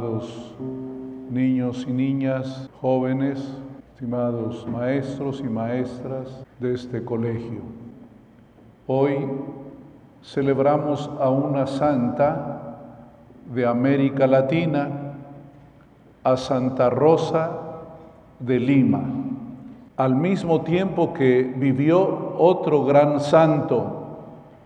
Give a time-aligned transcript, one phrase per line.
[0.00, 0.54] estimados
[1.30, 3.38] niños y niñas, jóvenes,
[3.92, 7.60] estimados maestros y maestras de este colegio.
[8.86, 9.28] Hoy
[10.22, 12.78] celebramos a una santa
[13.52, 14.88] de América Latina,
[16.24, 17.50] a Santa Rosa
[18.38, 19.04] de Lima,
[19.98, 23.99] al mismo tiempo que vivió otro gran santo,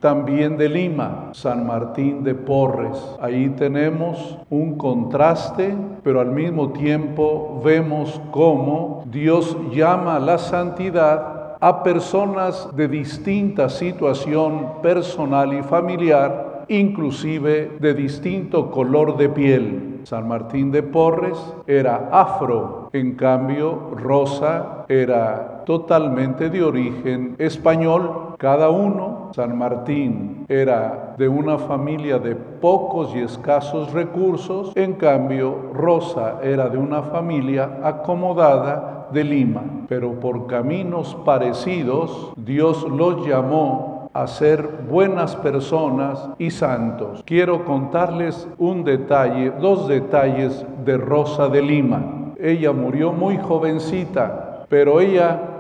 [0.04, 3.16] también de Lima, San Martín de Porres.
[3.22, 11.82] Ahí tenemos un contraste, pero al mismo tiempo vemos cómo Dios llama la santidad a
[11.82, 20.00] personas de distinta situación personal y familiar, inclusive de distinto color de piel.
[20.02, 28.68] San Martín de Porres era afro, en cambio Rosa era totalmente de origen español, cada
[28.68, 29.13] uno.
[29.34, 36.68] San Martín era de una familia de pocos y escasos recursos, en cambio Rosa era
[36.68, 44.84] de una familia acomodada de Lima, pero por caminos parecidos Dios los llamó a ser
[44.88, 47.24] buenas personas y santos.
[47.26, 52.34] Quiero contarles un detalle, dos detalles de Rosa de Lima.
[52.38, 55.53] Ella murió muy jovencita, pero ella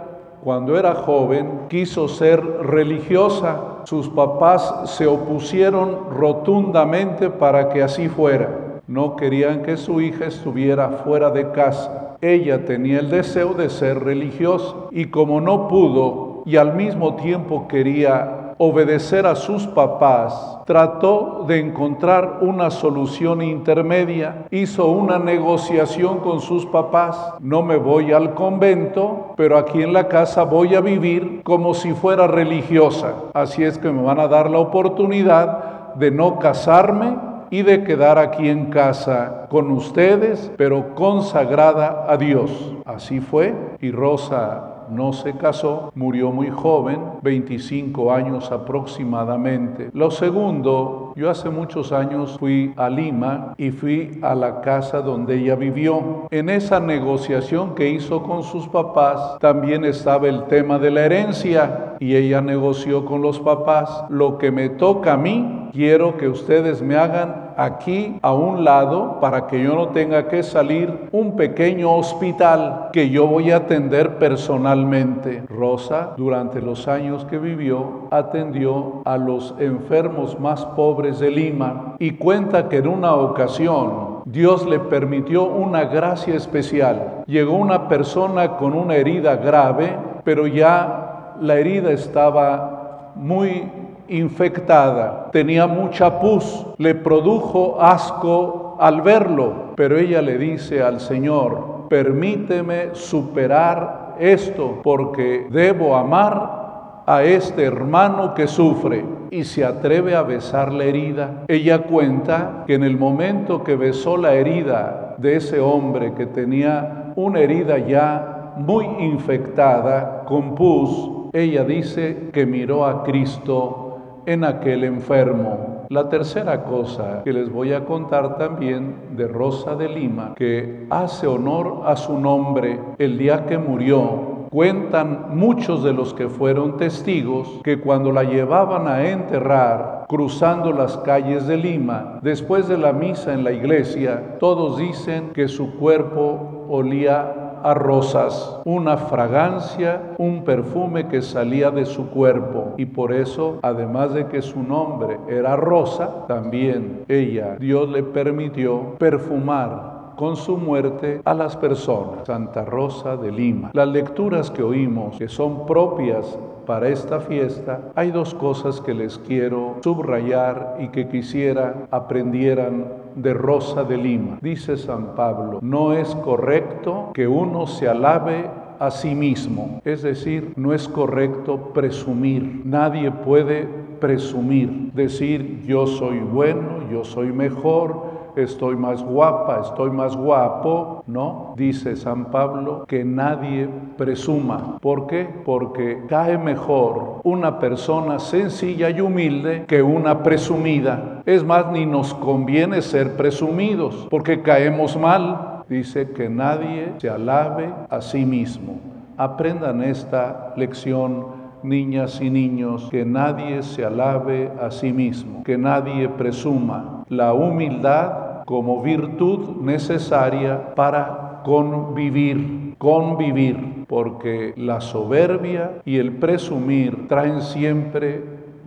[0.44, 3.80] cuando era joven quiso ser religiosa.
[3.84, 8.82] Sus papás se opusieron rotundamente para que así fuera.
[8.86, 12.16] No querían que su hija estuviera fuera de casa.
[12.20, 17.66] Ella tenía el deseo de ser religiosa y como no pudo y al mismo tiempo
[17.66, 26.40] quería obedecer a sus papás, trató de encontrar una solución intermedia, hizo una negociación con
[26.40, 31.42] sus papás, no me voy al convento, pero aquí en la casa voy a vivir
[31.42, 36.38] como si fuera religiosa, así es que me van a dar la oportunidad de no
[36.38, 37.16] casarme
[37.50, 42.74] y de quedar aquí en casa con ustedes, pero consagrada a Dios.
[42.84, 49.90] Así fue y Rosa no se casó, murió muy joven, 25 años aproximadamente.
[49.92, 55.36] Lo segundo, yo hace muchos años fui a Lima y fui a la casa donde
[55.36, 56.28] ella vivió.
[56.30, 61.96] En esa negociación que hizo con sus papás también estaba el tema de la herencia
[62.00, 64.04] y ella negoció con los papás.
[64.08, 69.18] Lo que me toca a mí, quiero que ustedes me hagan aquí a un lado
[69.20, 74.18] para que yo no tenga que salir un pequeño hospital que yo voy a atender
[74.18, 75.44] personalmente.
[75.48, 82.12] Rosa, durante los años que vivió, atendió a los enfermos más pobres de Lima y
[82.12, 87.24] cuenta que en una ocasión Dios le permitió una gracia especial.
[87.26, 93.70] Llegó una persona con una herida grave, pero ya la herida estaba muy
[94.08, 101.86] infectada, tenía mucha pus, le produjo asco al verlo, pero ella le dice al Señor,
[101.88, 110.22] permíteme superar esto porque debo amar a este hermano que sufre y se atreve a
[110.22, 111.44] besar la herida.
[111.48, 117.12] Ella cuenta que en el momento que besó la herida de ese hombre que tenía
[117.16, 123.83] una herida ya muy infectada con pus, ella dice que miró a Cristo
[124.26, 125.86] en aquel enfermo.
[125.90, 131.26] La tercera cosa que les voy a contar también de Rosa de Lima, que hace
[131.26, 137.60] honor a su nombre el día que murió, Cuentan muchos de los que fueron testigos
[137.64, 143.34] que cuando la llevaban a enterrar, cruzando las calles de Lima, después de la misa
[143.34, 151.08] en la iglesia, todos dicen que su cuerpo olía a rosas, una fragancia, un perfume
[151.08, 152.74] que salía de su cuerpo.
[152.76, 158.96] Y por eso, además de que su nombre era Rosa, también ella, Dios le permitió
[158.98, 162.26] perfumar con su muerte a las personas.
[162.26, 163.70] Santa Rosa de Lima.
[163.72, 169.18] Las lecturas que oímos, que son propias para esta fiesta, hay dos cosas que les
[169.18, 174.38] quiero subrayar y que quisiera aprendieran de Rosa de Lima.
[174.40, 179.80] Dice San Pablo, no es correcto que uno se alabe a sí mismo.
[179.84, 182.62] Es decir, no es correcto presumir.
[182.64, 183.68] Nadie puede
[184.00, 191.54] presumir, decir yo soy bueno, yo soy mejor, estoy más guapa, estoy más guapo, ¿no?
[191.56, 194.78] Dice San Pablo que nadie presuma.
[194.80, 195.28] ¿Por qué?
[195.44, 201.22] Porque cae mejor una persona sencilla y humilde que una presumida.
[201.26, 205.62] Es más, ni nos conviene ser presumidos porque caemos mal.
[205.68, 208.78] Dice que nadie se alabe a sí mismo.
[209.16, 216.08] Aprendan esta lección niñas y niños, que nadie se alabe a sí mismo, que nadie
[216.08, 217.04] presuma.
[217.08, 227.42] La humildad como virtud necesaria para convivir, convivir, porque la soberbia y el presumir traen
[227.42, 228.22] siempre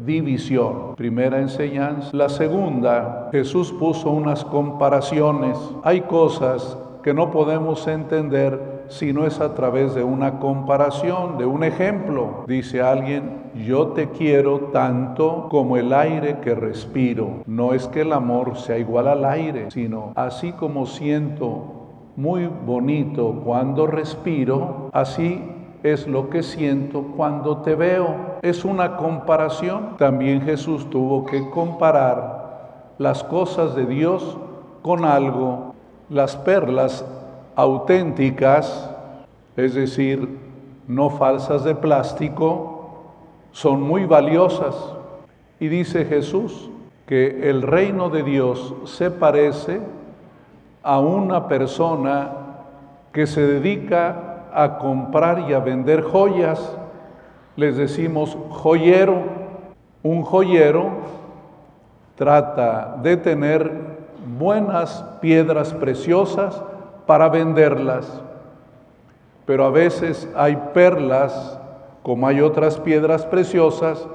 [0.06, 0.96] división.
[0.96, 2.10] Primera enseñanza.
[2.14, 5.58] La segunda, Jesús puso unas comparaciones.
[5.84, 11.46] Hay cosas que no podemos entender si no es a través de una comparación, de
[11.46, 12.44] un ejemplo.
[12.48, 17.42] Dice alguien, yo te quiero tanto como el aire que respiro.
[17.46, 21.74] No es que el amor sea igual al aire, sino así como siento
[22.16, 25.40] muy bonito cuando respiro, así
[25.84, 28.38] es lo que siento cuando te veo.
[28.42, 29.98] Es una comparación.
[29.98, 34.38] También Jesús tuvo que comparar las cosas de Dios
[34.82, 35.76] con algo.
[36.10, 37.06] Las perlas
[37.58, 38.88] auténticas,
[39.56, 40.38] es decir,
[40.88, 42.92] no falsas de plástico,
[43.52, 44.76] son muy valiosas.
[45.60, 46.70] Y dice Jesús
[47.08, 49.82] que el reino de Dios se parece
[50.84, 52.32] a una persona
[53.12, 56.78] que se dedica a comprar y a vender joyas.
[57.56, 59.24] Les decimos joyero.
[60.04, 60.92] Un joyero
[62.14, 63.72] trata de tener
[64.38, 66.62] buenas piedras preciosas
[67.08, 68.22] para venderlas.
[69.46, 71.60] Pero a veces hay perlas,
[72.04, 74.08] como hay otras piedras preciosas,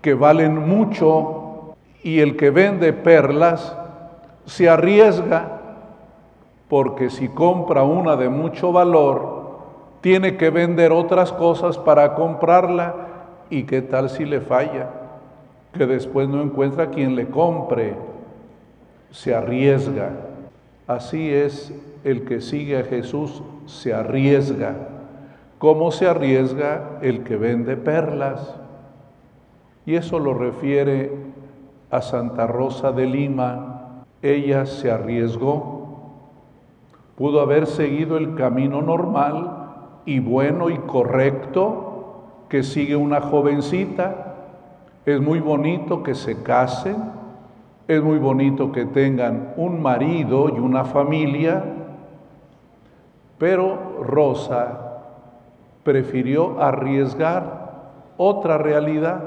[0.00, 3.76] que valen mucho y el que vende perlas
[4.46, 5.60] se arriesga
[6.68, 9.42] porque si compra una de mucho valor,
[10.00, 12.94] tiene que vender otras cosas para comprarla
[13.50, 14.88] y qué tal si le falla,
[15.74, 17.94] que después no encuentra quien le compre,
[19.10, 20.10] se arriesga.
[20.86, 21.72] Así es
[22.04, 24.74] el que sigue a Jesús se arriesga.
[25.58, 28.56] ¿Cómo se arriesga el que vende perlas?
[29.86, 31.12] Y eso lo refiere
[31.90, 34.04] a Santa Rosa de Lima.
[34.22, 35.82] Ella se arriesgó.
[37.16, 39.62] Pudo haber seguido el camino normal
[40.04, 41.92] y bueno y correcto
[42.48, 44.34] que sigue una jovencita.
[45.04, 46.96] Es muy bonito que se casen,
[47.88, 51.64] es muy bonito que tengan un marido y una familia,
[53.42, 55.00] pero Rosa
[55.82, 57.82] prefirió arriesgar
[58.16, 59.20] otra realidad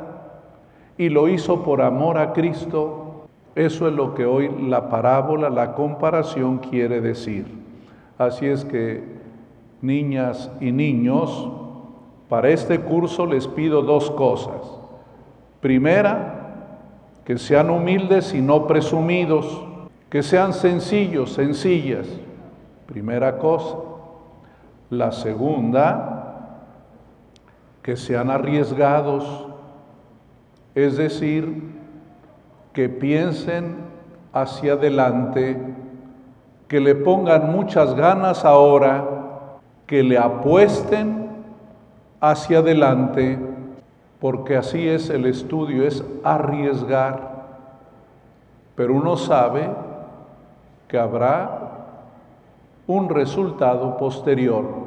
[0.98, 3.26] y lo hizo por amor a Cristo.
[3.56, 7.46] Eso es lo que hoy la parábola, la comparación quiere decir.
[8.18, 9.04] Así es que,
[9.82, 11.50] niñas y niños,
[12.30, 14.80] para este curso les pido dos cosas.
[15.60, 16.54] Primera,
[17.26, 19.62] que sean humildes y no presumidos,
[20.10, 22.08] que sean sencillos, sencillas.
[22.88, 23.95] Primera cosa.
[24.96, 26.62] La segunda,
[27.84, 29.46] que sean arriesgados,
[30.74, 31.64] es decir,
[32.72, 33.76] que piensen
[34.32, 35.62] hacia adelante,
[36.70, 39.06] que le pongan muchas ganas ahora,
[39.86, 41.28] que le apuesten
[42.22, 43.38] hacia adelante,
[44.22, 47.36] porque así es el estudio, es arriesgar.
[48.76, 49.70] Pero uno sabe
[50.88, 51.66] que habrá
[52.88, 54.85] un resultado posterior.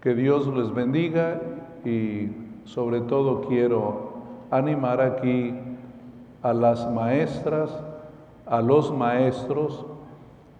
[0.00, 1.40] Que Dios les bendiga
[1.84, 2.30] y
[2.64, 4.12] sobre todo quiero
[4.50, 5.54] animar aquí
[6.42, 7.70] a las maestras,
[8.46, 9.84] a los maestros,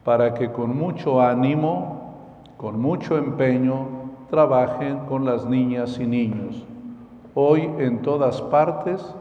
[0.04, 2.14] para que con mucho ánimo,
[2.56, 3.86] con mucho empeño,
[4.30, 6.66] trabajen con las niñas y niños.
[7.34, 9.14] Hoy en todas partes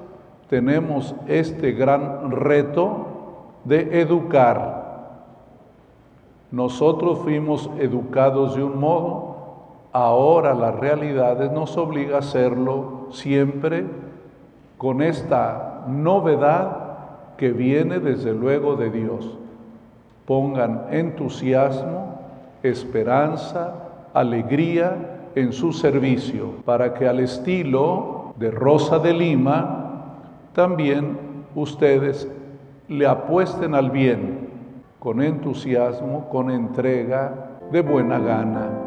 [0.49, 3.05] tenemos este gran reto
[3.65, 4.87] de educar
[6.51, 9.26] nosotros fuimos educados de un modo,
[10.05, 13.85] ahora las realidades nos obliga a hacerlo siempre
[14.77, 19.37] con esta novedad que viene desde luego de Dios.
[20.25, 22.19] Pongan entusiasmo,
[22.61, 23.73] esperanza,
[24.13, 30.13] alegría en su servicio, para que al estilo de Rosa de Lima,
[30.53, 31.17] también
[31.55, 32.31] ustedes
[32.87, 34.47] le apuesten al bien
[34.99, 38.86] con entusiasmo, con entrega, de buena gana.